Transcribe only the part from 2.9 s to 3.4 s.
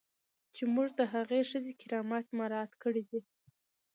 دی.